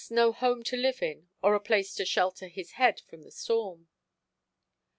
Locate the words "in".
1.03-1.27